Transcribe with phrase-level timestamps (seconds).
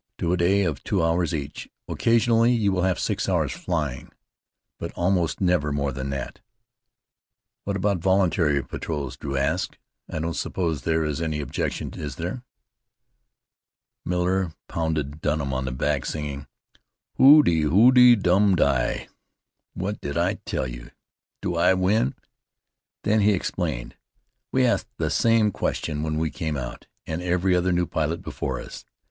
[0.17, 1.69] "Two a day of two hours each.
[1.87, 4.11] Occasionally you will have six hours' flying,
[4.79, 6.39] but almost never more than that."
[7.65, 9.77] "What about voluntary patrols?" Drew asked.
[10.09, 12.41] "I don't suppose there is any objection, is there?"
[14.03, 16.47] Miller pounded Dunham on the back, singing,
[17.19, 17.43] "Hi doo
[17.91, 19.07] dedoo dum di.
[19.75, 20.89] What did I tell you!
[21.43, 22.15] Do I win?"
[23.03, 23.95] Then he explained.
[24.51, 28.59] "We asked the same question when we came out, and every other new pilot before
[28.59, 28.83] us.